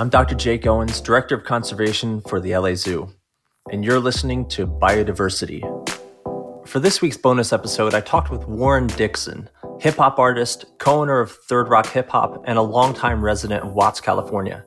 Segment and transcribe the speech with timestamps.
[0.00, 0.36] I'm Dr.
[0.36, 3.12] Jake Owens, Director of Conservation for the LA Zoo,
[3.72, 5.60] and you're listening to BiodiverCity.
[6.68, 9.50] For this week's bonus episode, I talked with Warren Dickson,
[9.80, 13.72] hip hop artist, co owner of Third Rock Hip Hop, and a longtime resident of
[13.72, 14.64] Watts, California.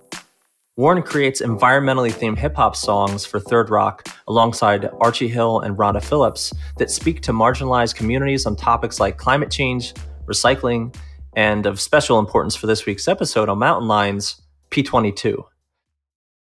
[0.76, 6.04] Warren creates environmentally themed hip hop songs for Third Rock alongside Archie Hill and Rhonda
[6.04, 9.94] Phillips that speak to marginalized communities on topics like climate change,
[10.26, 10.94] recycling,
[11.38, 15.44] and of special importance for this week's episode on mountain lions, P22.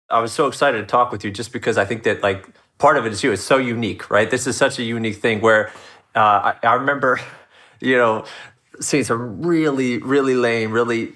[0.10, 2.98] I was so excited to talk with you just because I think that like part
[2.98, 3.32] of it is you.
[3.32, 4.30] It's so unique, right?
[4.30, 5.72] This is such a unique thing where
[6.16, 7.20] uh, I, I remember,
[7.80, 8.26] you know,
[8.80, 11.14] seeing some really, really lame, really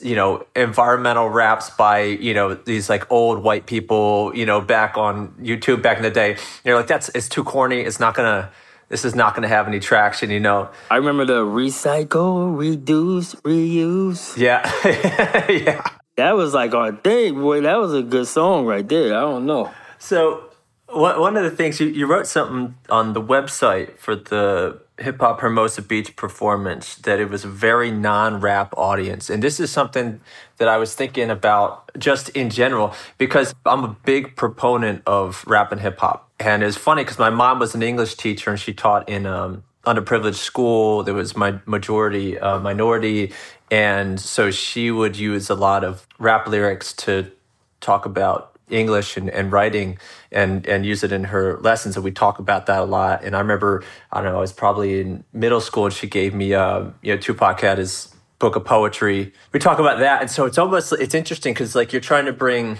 [0.00, 4.96] you know environmental raps by you know these like old white people you know back
[4.96, 8.48] on youtube back in the day you're like that's it's too corny it's not gonna
[8.90, 14.36] this is not gonna have any traction you know I remember the recycle, reduce, reuse.
[14.36, 14.70] yeah
[15.50, 15.84] yeah
[16.22, 17.62] That was like our thing, boy.
[17.62, 19.16] That was a good song right there.
[19.16, 19.72] I don't know.
[19.98, 20.44] so
[20.86, 25.18] one one of the things you, you wrote something on the website for the hip
[25.18, 29.30] hop Hermosa Beach performance that it was a very non rap audience.
[29.30, 30.20] And this is something
[30.58, 35.72] that I was thinking about just in general because I'm a big proponent of rap
[35.72, 36.30] and hip hop.
[36.38, 39.64] And it's funny because my mom was an English teacher and she taught in um,
[39.84, 41.02] underprivileged school.
[41.02, 43.32] There was my majority uh, minority.
[43.72, 47.32] And so she would use a lot of rap lyrics to
[47.80, 49.96] talk about English and, and writing
[50.30, 51.96] and, and use it in her lessons.
[51.96, 53.24] And we talk about that a lot.
[53.24, 56.34] And I remember, I don't know, I was probably in middle school and she gave
[56.34, 59.32] me, uh, you know, Tupac had his book of poetry.
[59.52, 60.20] We talk about that.
[60.20, 62.76] And so it's almost, it's interesting because like you're trying to bring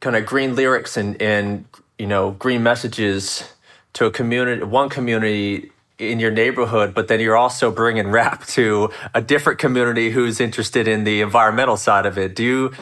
[0.00, 1.64] kind of green lyrics and, and,
[1.98, 3.50] you know, green messages
[3.94, 8.90] to a community, one community in your neighborhood, but then you're also bringing rap to
[9.14, 12.34] a different community who's interested in the environmental side of it.
[12.34, 12.72] Do you,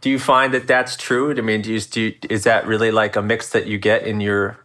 [0.00, 1.30] do you find that that's true?
[1.36, 4.04] I mean, do you, do you, is that really like a mix that you get
[4.04, 4.58] in your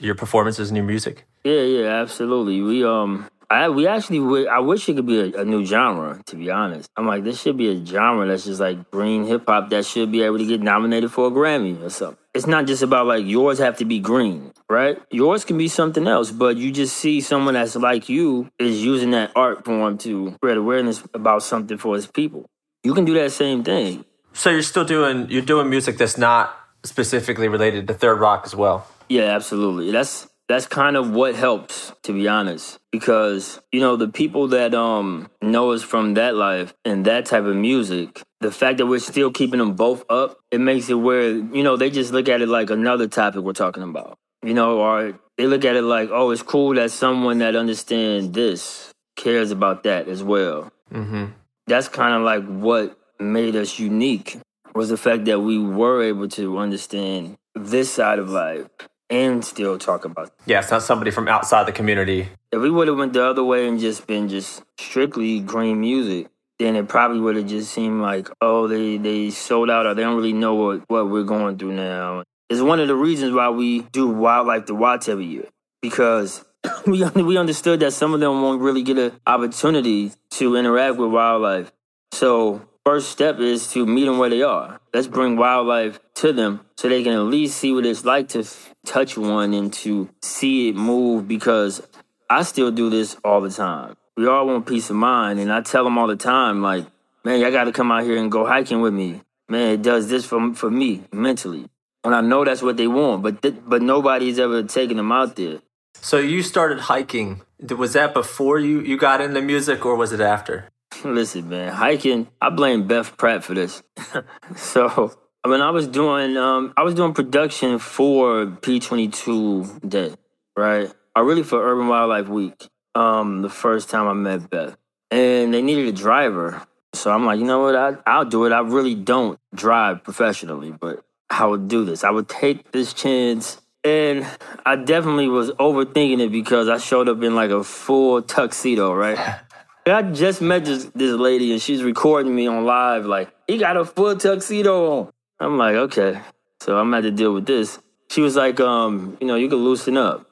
[0.00, 1.24] your performances and your music?
[1.44, 2.62] Yeah, yeah, absolutely.
[2.62, 6.20] We um, I we actually I wish it could be a, a new genre.
[6.26, 9.44] To be honest, I'm like this should be a genre that's just like green hip
[9.46, 12.18] hop that should be able to get nominated for a Grammy or something.
[12.34, 15.00] It's not just about like yours have to be green, right?
[15.10, 19.12] Yours can be something else, but you just see someone that's like you is using
[19.12, 22.44] that art form to spread awareness about something for his people.
[22.84, 24.04] You can do that same thing.
[24.34, 26.54] So you're still doing you're doing music that's not
[26.84, 28.86] specifically related to Third Rock as well.
[29.08, 29.90] Yeah, absolutely.
[29.90, 34.74] That's that's kind of what helps, to be honest, because you know the people that
[34.74, 38.22] um know us from that life and that type of music.
[38.40, 41.76] The fact that we're still keeping them both up, it makes it where you know
[41.76, 44.18] they just look at it like another topic we're talking about.
[44.42, 48.30] You know, or they look at it like, oh, it's cool that someone that understands
[48.30, 50.72] this cares about that as well.
[50.92, 51.26] Mm-hmm.
[51.66, 54.38] That's kind of like what made us unique
[54.74, 58.68] was the fact that we were able to understand this side of life
[59.10, 60.32] and still talk about it.
[60.46, 62.28] Yeah, it's not somebody from outside the community.
[62.52, 66.28] If we would have went the other way and just been just strictly green music,
[66.58, 70.02] then it probably would have just seemed like, oh, they, they sold out or they
[70.02, 72.24] don't really know what, what we're going through now.
[72.50, 75.48] It's one of the reasons why we do Wildlife the Watts every year.
[75.80, 76.44] Because
[76.86, 81.10] we we understood that some of them won't really get an opportunity to interact with
[81.10, 81.72] wildlife.
[82.12, 84.80] So first step is to meet them where they are.
[84.94, 88.46] Let's bring wildlife to them so they can at least see what it's like to
[88.86, 91.82] touch one and to see it move because
[92.30, 93.94] I still do this all the time.
[94.16, 96.86] We all want peace of mind, and I tell them all the time, like,
[97.24, 99.20] man, y'all got to come out here and go hiking with me.
[99.50, 101.68] Man, it does this for for me mentally,
[102.04, 105.36] and I know that's what they want, but th- but nobody's ever taken them out
[105.36, 105.58] there.
[106.00, 107.42] So you started hiking.
[107.76, 110.70] Was that before you, you got into music or was it after?
[111.04, 112.28] Listen, man, hiking.
[112.40, 113.82] I blame Beth Pratt for this.
[114.56, 115.12] so
[115.44, 120.14] when I was doing, um, I was doing production for P22 Day,
[120.56, 120.92] right?
[121.14, 122.68] I really for Urban Wildlife Week.
[122.94, 124.76] Um, the first time I met Beth,
[125.10, 126.66] and they needed a driver.
[126.94, 127.76] So I'm like, you know what?
[127.76, 128.52] I, I'll do it.
[128.52, 132.02] I really don't drive professionally, but I would do this.
[132.02, 133.60] I would take this chance.
[133.84, 134.26] And
[134.66, 139.18] I definitely was overthinking it because I showed up in like a full tuxedo, right?
[139.88, 143.76] I just met this, this lady and she's recording me on live, like, he got
[143.76, 145.12] a full tuxedo on.
[145.40, 146.20] I'm like, okay.
[146.60, 147.78] So I'm gonna have to deal with this.
[148.10, 150.28] She was like, um, you know, you can loosen up.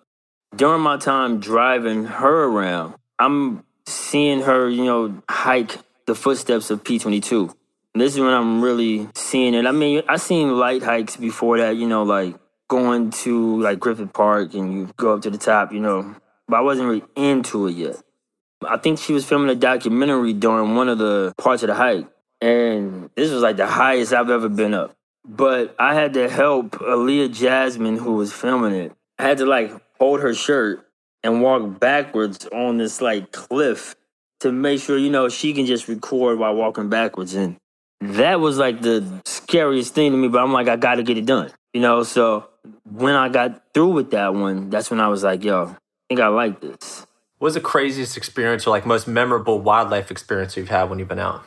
[0.55, 6.82] During my time driving her around, I'm seeing her, you know, hike the footsteps of
[6.82, 7.55] P22.
[7.94, 9.67] And this is when I'm really seeing it.
[9.67, 12.35] I mean, I seen light hikes before that, you know, like
[12.69, 16.14] going to like Griffith Park and you go up to the top, you know,
[16.49, 17.97] but I wasn't really into it yet.
[18.69, 22.07] I think she was filming a documentary during one of the parts of the hike.
[22.41, 24.95] And this was like the highest I've ever been up.
[25.27, 28.93] but I had to help Aaliyah Jasmine, who was filming it.
[29.19, 30.87] I had to like hold her shirt
[31.23, 33.97] and walk backwards on this like cliff
[34.41, 37.35] to make sure, you know, she can just record while walking backwards.
[37.35, 37.57] And
[38.01, 41.27] that was like the scariest thing to me, but I'm like, I gotta get it
[41.27, 41.51] done.
[41.73, 42.49] You know, so
[42.85, 45.77] when I got through with that one, that's when I was like, yo, I
[46.09, 47.07] think I like this.
[47.46, 51.20] Was the craziest experience or like most memorable wildlife experience you've had when you've been
[51.20, 51.44] out?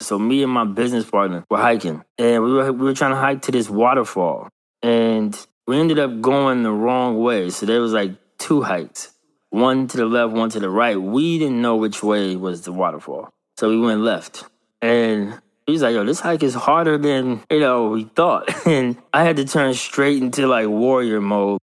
[0.00, 3.16] So me and my business partner were hiking, and we were we were trying to
[3.16, 4.48] hike to this waterfall,
[4.82, 5.38] and
[5.68, 7.50] we ended up going the wrong way.
[7.50, 9.12] So there was like two hikes,
[9.50, 11.00] one to the left, one to the right.
[11.00, 14.42] We didn't know which way was the waterfall, so we went left.
[14.82, 19.22] And he's like, "Yo, this hike is harder than you know we thought." And I
[19.22, 21.60] had to turn straight into like warrior mode.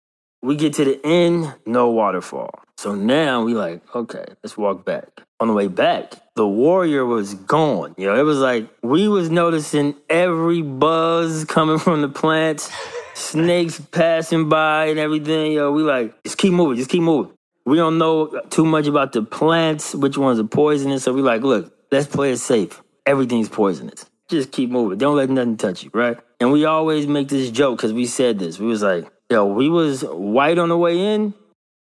[0.42, 2.50] We get to the end, no waterfall.
[2.78, 5.08] So now we like, okay, let's walk back.
[5.40, 7.92] On the way back, the warrior was gone.
[7.98, 12.70] You know, it was like we was noticing every buzz coming from the plants,
[13.14, 15.50] snakes passing by and everything.
[15.50, 17.32] Yo, we like, just keep moving, just keep moving.
[17.66, 21.02] We don't know too much about the plants, which ones are poisonous.
[21.02, 22.80] So we like, look, let's play it safe.
[23.06, 24.06] Everything's poisonous.
[24.28, 24.98] Just keep moving.
[24.98, 26.16] Don't let nothing touch you, right?
[26.38, 28.60] And we always make this joke because we said this.
[28.60, 31.34] We was like, yo, we was white on the way in,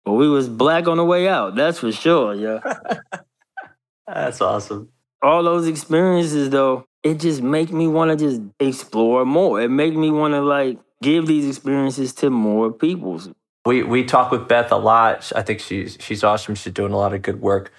[0.08, 1.54] but we was black on the way out.
[1.54, 2.60] That's for sure, yeah.
[4.06, 4.88] That's awesome.
[5.20, 9.60] All those experiences, though, it just make me want to just explore more.
[9.60, 13.20] It make me want to like give these experiences to more people.
[13.66, 15.30] We we talk with Beth a lot.
[15.36, 16.54] I think she's she's awesome.
[16.54, 17.70] She's doing a lot of good work.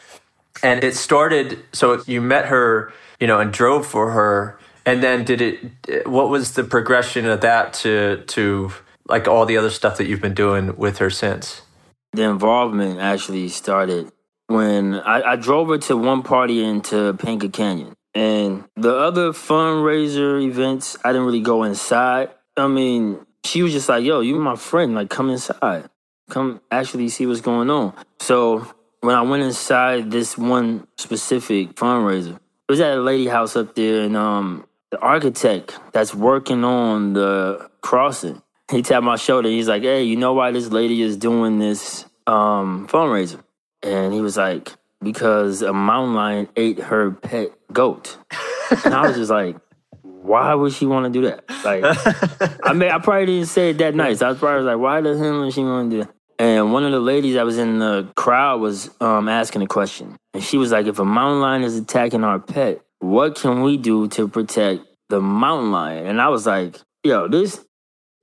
[0.62, 1.58] And it started.
[1.74, 4.60] So you met her, you know, and drove for her.
[4.86, 6.08] And then did it?
[6.08, 8.72] What was the progression of that to to
[9.08, 11.64] like all the other stuff that you've been doing with her since?
[12.14, 14.12] The involvement actually started
[14.48, 17.94] when I, I drove her to one party into Painted Canyon.
[18.16, 22.30] And the other fundraiser events, I didn't really go inside.
[22.58, 25.90] I mean, she was just like, yo, you my friend, like come inside.
[26.30, 27.94] Come actually see what's going on.
[28.20, 28.68] So
[29.02, 33.76] when I went inside this one specific fundraiser, it was at a lady house up
[33.76, 39.50] there and um the architect that's working on the crossing, he tapped my shoulder.
[39.50, 43.42] He's like, Hey, you know why this lady is doing this um fundraiser?
[43.82, 44.72] And he was like,
[45.02, 48.18] because a mountain lion ate her pet goat.
[48.84, 49.56] and I was just like,
[50.02, 51.46] why would she want to do that?
[51.64, 51.84] Like,
[52.64, 54.22] I mean, I probably didn't say it that nice.
[54.22, 56.14] I was probably like, why the hell would she want to do that?
[56.38, 60.16] And one of the ladies that was in the crowd was um, asking a question.
[60.34, 63.78] And she was like, if a mountain lion is attacking our pet, what can we
[63.78, 66.06] do to protect the mountain lion?
[66.06, 67.66] And I was like, yo, this,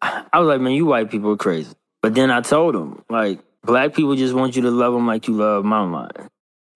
[0.02, 1.74] I was like, man, you white people are crazy.
[2.02, 5.26] But then I told him, like, black people just want you to love them like
[5.26, 6.30] you love mountain lion.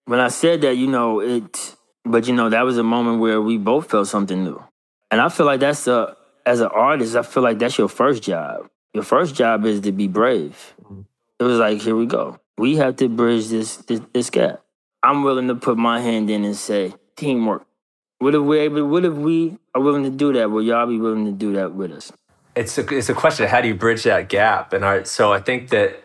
[0.05, 3.41] When I said that, you know, it, but you know, that was a moment where
[3.41, 4.61] we both felt something new.
[5.09, 8.23] And I feel like that's a, as an artist, I feel like that's your first
[8.23, 8.69] job.
[8.93, 10.73] Your first job is to be brave.
[11.39, 12.39] It was like, here we go.
[12.57, 14.61] We have to bridge this, this, this gap.
[15.03, 17.65] I'm willing to put my hand in and say, teamwork.
[18.19, 18.85] What if we able?
[18.87, 20.51] What if we are willing to do that?
[20.51, 22.11] Will y'all be willing to do that with us?
[22.55, 24.73] It's a, it's a question of how do you bridge that gap?
[24.73, 26.03] And I, so I think that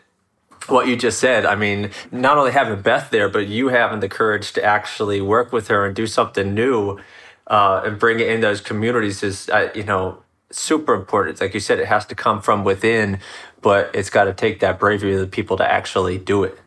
[0.69, 1.46] what you just said.
[1.46, 5.52] I mean, not only having Beth there, but you having the courage to actually work
[5.52, 6.98] with her and do something new
[7.46, 11.40] uh, and bring it in those communities is, uh, you know, super important.
[11.40, 13.20] Like you said, it has to come from within,
[13.61, 16.59] but it's got to take that bravery of the people to actually do it.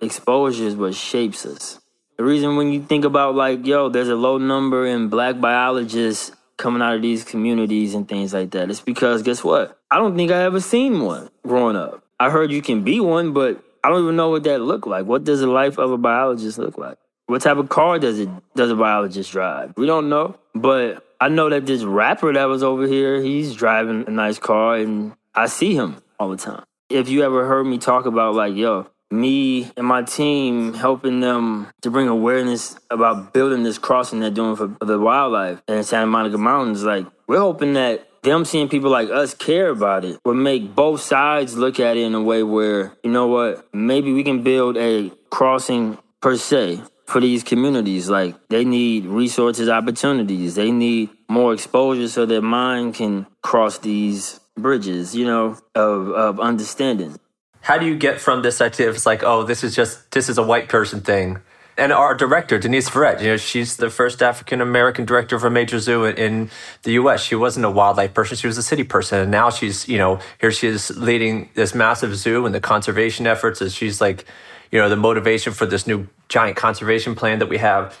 [0.00, 1.78] Exposure is what shapes us.
[2.16, 6.32] The reason when you think about like, yo, there's a low number in black biologists
[6.60, 8.70] coming out of these communities and things like that.
[8.70, 9.80] It's because guess what?
[9.90, 12.04] I don't think I ever seen one growing up.
[12.20, 15.06] I heard you can be one, but I don't even know what that look like.
[15.06, 16.98] What does the life of a biologist look like?
[17.26, 19.72] What type of car does it does a biologist drive?
[19.76, 24.04] We don't know, but I know that this rapper that was over here, he's driving
[24.06, 26.64] a nice car, and I see him all the time.
[26.90, 31.68] If you ever heard me talk about like, yo, me and my team helping them
[31.82, 36.38] to bring awareness about building this crossing they're doing for the wildlife in Santa Monica
[36.38, 40.74] Mountains, like we're hoping that them seeing people like us care about it would make
[40.74, 44.42] both sides look at it in a way where, you know what, maybe we can
[44.42, 48.10] build a crossing per se for these communities.
[48.10, 50.54] Like they need resources, opportunities.
[50.54, 56.40] They need more exposure so their mind can cross these bridges, you know, of, of
[56.40, 57.16] understanding.
[57.62, 60.28] How do you get from this idea of it's like, oh, this is just this
[60.28, 61.40] is a white person thing
[61.80, 65.50] and our director Denise Verret, you know, she's the first African American director of a
[65.50, 66.50] major zoo in, in,
[66.82, 67.22] the U.S.
[67.22, 70.20] She wasn't a wildlife person; she was a city person, and now she's, you know,
[70.40, 73.62] here she is leading this massive zoo and the conservation efforts.
[73.62, 74.26] As she's like,
[74.70, 77.98] you know, the motivation for this new giant conservation plan that we have,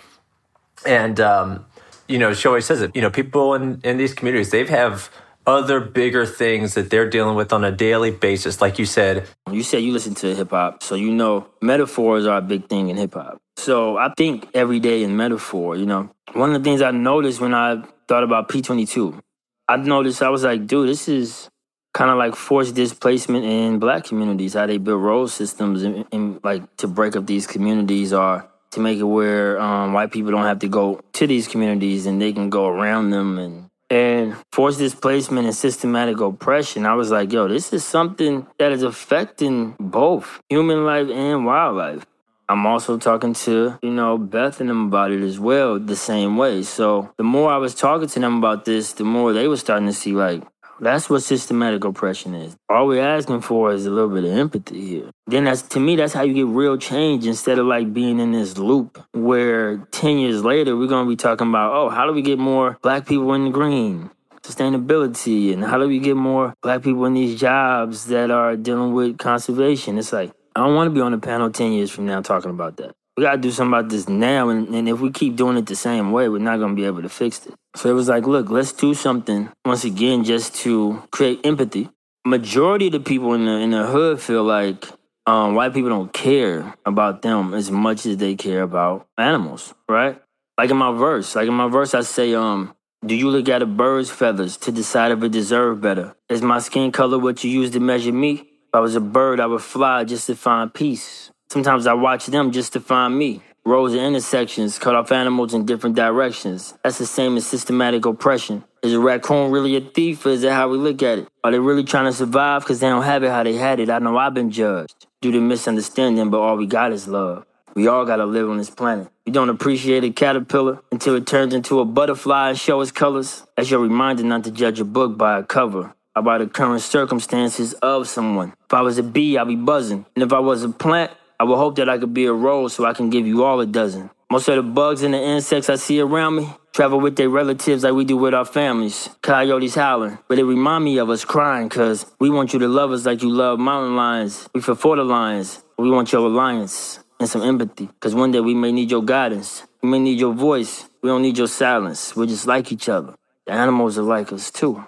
[0.86, 1.64] and um,
[2.06, 2.94] you know, she always says it.
[2.94, 5.10] You know, people in in these communities, they have
[5.46, 8.60] other bigger things that they're dealing with on a daily basis?
[8.60, 12.38] Like you said, you said you listen to hip hop, so you know metaphors are
[12.38, 13.40] a big thing in hip hop.
[13.56, 16.10] So I think every day in metaphor, you know.
[16.32, 19.20] One of the things I noticed when I thought about P22,
[19.68, 21.48] I noticed I was like, dude, this is
[21.92, 26.40] kind of like forced displacement in black communities, how they build road systems and, and
[26.44, 30.44] like to break up these communities or to make it where um, white people don't
[30.44, 34.78] have to go to these communities and they can go around them and and forced
[34.78, 36.86] displacement and systematic oppression.
[36.86, 42.06] I was like, yo, this is something that is affecting both human life and wildlife.
[42.48, 46.36] I'm also talking to, you know, Beth and them about it as well, the same
[46.36, 46.62] way.
[46.62, 49.86] So the more I was talking to them about this, the more they were starting
[49.86, 50.42] to see like,
[50.80, 52.56] that's what systematic oppression is.
[52.68, 55.10] All we're asking for is a little bit of empathy here.
[55.26, 58.32] Then that's to me, that's how you get real change instead of like being in
[58.32, 62.22] this loop where 10 years later we're gonna be talking about, oh, how do we
[62.22, 64.10] get more black people in the green?
[64.42, 68.94] Sustainability and how do we get more black people in these jobs that are dealing
[68.94, 69.98] with conservation?
[69.98, 72.50] It's like I don't want to be on the panel 10 years from now talking
[72.50, 72.94] about that.
[73.20, 74.48] We got to do something about this now.
[74.48, 77.02] And, and if we keep doing it the same way, we're not to be able
[77.02, 77.52] to fix it.
[77.76, 81.90] So it was like, look, let's do something once again just to create empathy.
[82.24, 84.86] Majority of the people in the in the hood feel like
[85.26, 90.18] um, white people don't care about them as much as they care about animals, right?
[90.56, 92.74] Like in my verse, like in my verse, I say, um,
[93.04, 96.16] do you look at a bird's feathers to decide if it deserves better?
[96.30, 98.32] Is my skin color what you use to measure me?
[98.32, 101.30] If I was a bird, I would fly just to find peace.
[101.52, 103.42] Sometimes I watch them just to find me.
[103.64, 106.74] Roads and intersections cut off animals in different directions.
[106.84, 108.62] That's the same as systematic oppression.
[108.84, 111.28] Is a raccoon really a thief or is that how we look at it?
[111.42, 113.90] Are they really trying to survive because they don't have it how they had it?
[113.90, 117.44] I know I've been judged due to misunderstanding, but all we got is love.
[117.74, 119.08] We all gotta live on this planet.
[119.26, 123.44] You don't appreciate a caterpillar until it turns into a butterfly and show its colors.
[123.56, 127.72] That's your reminder not to judge a book by a cover about the current circumstances
[127.74, 128.52] of someone.
[128.66, 130.06] If I was a bee, I'd be buzzing.
[130.14, 131.10] And if I was a plant,
[131.40, 133.58] I would hope that I could be a rose so I can give you all
[133.60, 134.10] a dozen.
[134.30, 137.82] Most of the bugs and the insects I see around me travel with their relatives
[137.82, 139.08] like we do with our families.
[139.22, 142.92] Coyotes howling, but it remind me of us crying cause we want you to love
[142.92, 144.50] us like you love mountain lions.
[144.54, 145.64] We feel for the lions.
[145.78, 149.66] We want your alliance and some empathy cause one day we may need your guidance.
[149.82, 150.90] We may need your voice.
[151.02, 152.14] We don't need your silence.
[152.14, 153.14] We're just like each other.
[153.46, 154.84] The animals are like us too.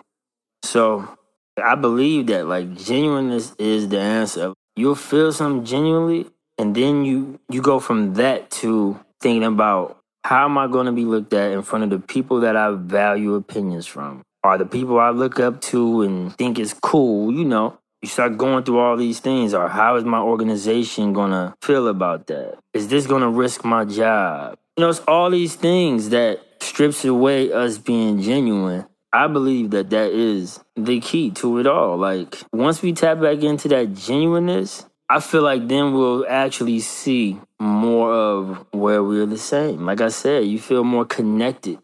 [0.65, 1.17] So
[1.57, 4.53] I believe that like genuineness is the answer.
[4.77, 6.27] You'll feel something genuinely
[6.59, 10.93] and then you you go from that to thinking about how am I going to
[10.93, 14.23] be looked at in front of the people that I value opinions from?
[14.45, 18.37] Are the people I look up to and think is cool, you know, you start
[18.37, 22.59] going through all these things or how is my organization going to feel about that?
[22.73, 24.59] Is this going to risk my job?
[24.77, 28.87] You know, it's all these things that strips away us being genuine.
[29.13, 31.97] I believe that that is the key to it all.
[31.97, 37.39] Like once we tap back into that genuineness, I feel like then we'll actually see
[37.59, 39.85] more of where we're the same.
[39.85, 41.79] Like I said, you feel more connected.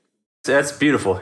[0.45, 1.21] That's beautiful.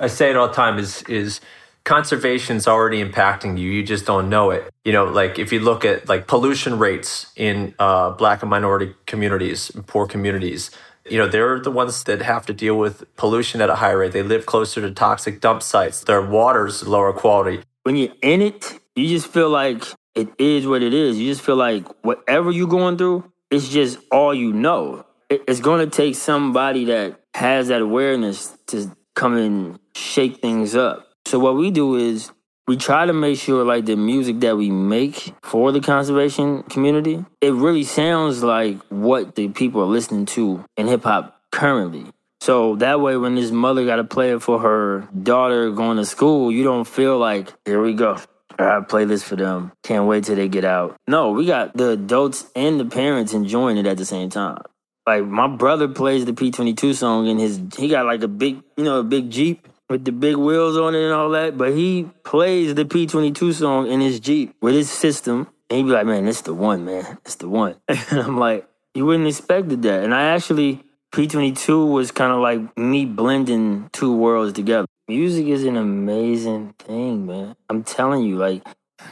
[0.00, 1.40] I say it all the time is is
[1.84, 3.70] conservation's already impacting you.
[3.70, 4.72] You just don't know it.
[4.84, 8.94] You know, like if you look at like pollution rates in uh, black and minority
[9.06, 10.70] communities, poor communities,
[11.08, 14.12] you know, they're the ones that have to deal with pollution at a higher rate.
[14.12, 16.04] They live closer to toxic dump sites.
[16.04, 17.62] Their water's lower quality.
[17.82, 21.18] When you're in it, you just feel like it is what it is.
[21.18, 25.04] You just feel like whatever you're going through, it's just all you know.
[25.30, 31.08] It's going to take somebody that has that awareness to come and shake things up.
[31.26, 32.30] So what we do is
[32.66, 37.24] we try to make sure like the music that we make for the conservation community,
[37.40, 42.06] it really sounds like what the people are listening to in hip hop currently.
[42.40, 46.04] So that way when this mother got to play it for her daughter going to
[46.04, 48.18] school, you don't feel like, here we go.
[48.58, 49.72] Uh, I play this for them.
[49.82, 50.96] Can't wait till they get out.
[51.06, 54.62] No, we got the adults and the parents enjoying it at the same time.
[55.06, 58.84] Like my brother plays the P22 song in his he got like a big, you
[58.84, 62.08] know, a big Jeep with the big wheels on it and all that, but he
[62.24, 65.48] plays the P22 song in his Jeep with his system.
[65.68, 67.18] And he be like, "Man, it's the one, man.
[67.24, 72.10] It's the one." and I'm like, "You wouldn't expected that." And I actually P22 was
[72.10, 74.86] kind of like me blending two worlds together.
[75.08, 77.56] Music is an amazing thing, man.
[77.68, 78.62] I'm telling you, like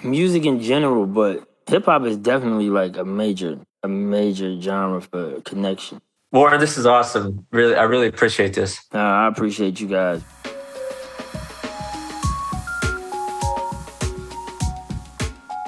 [0.05, 5.41] music in general, but hip hop is definitely like a major, a major genre for
[5.41, 6.01] connection.
[6.31, 7.45] Warren, this is awesome.
[7.51, 8.79] Really, I really appreciate this.
[8.95, 10.23] Uh, I appreciate you guys.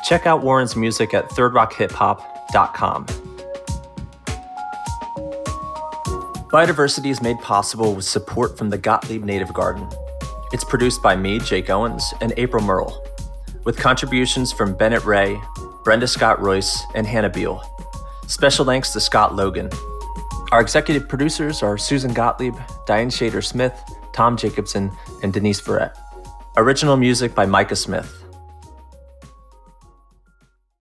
[0.04, 3.06] Check out Warren's music at thirdrockhiphop.com.
[6.52, 9.88] BiodiverCity is made possible with support from the Gottlieb Native Garden
[10.52, 13.02] It's produced by me, Jake Owens, and April Merle,
[13.64, 15.40] with contributions from Bennett Ray,
[15.82, 17.62] Brenda Scott Royce, and Hannah Beal.
[18.26, 19.70] Special thanks to Scott Logan.
[20.52, 22.54] Our executive producers are Susan Gottlieb,
[22.86, 23.72] Diane Shader Smith,
[24.12, 24.92] Tom Jacobson,
[25.22, 25.96] and Denise Verret.
[26.58, 28.21] Original music by Micah Smith.